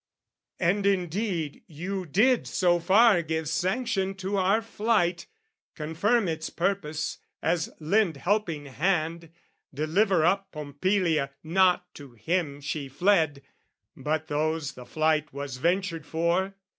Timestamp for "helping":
8.17-8.65